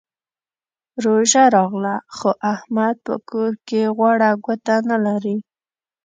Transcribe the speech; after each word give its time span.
روژه 1.03 1.43
راغله؛ 1.55 1.95
خو 2.15 2.29
احمد 2.53 2.95
په 3.05 3.13
کور 3.29 3.51
کې 3.67 3.81
غوړه 3.95 4.31
ګوته 4.45 4.75
نه 4.89 4.97
لري. 5.05 5.37